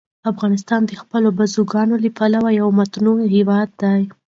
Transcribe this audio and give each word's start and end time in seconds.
افغانستان 0.31 0.81
د 0.85 0.91
خپلو 1.01 1.27
بزګانو 1.37 1.95
له 2.03 2.09
پلوه 2.17 2.49
یو 2.59 2.67
متنوع 2.79 3.19
هېواد 3.35 3.69
دی. 3.81 4.01